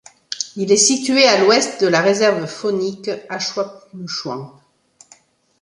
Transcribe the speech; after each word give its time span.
Il 0.55 0.71
est 0.71 0.77
situé 0.77 1.27
à 1.27 1.39
l'Ouest 1.43 1.79
de 1.79 1.87
la 1.87 2.01
Réserve 2.01 2.47
faunique 2.47 3.11
Ashuapmushuan. 3.29 4.51